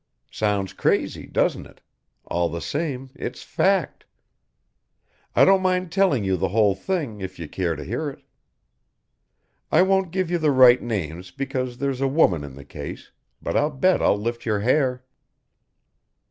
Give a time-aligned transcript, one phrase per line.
[0.31, 1.79] Sounds crazy, doesn't it,
[2.25, 4.03] all the same it's fact.
[5.35, 8.23] I don't mind telling you the whole thing if you care to hear it.
[9.71, 13.11] I won't give you the right names because there's a woman in the case,
[13.43, 15.03] but I bet I'll lift your hair."